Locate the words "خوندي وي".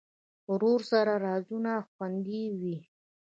1.91-2.77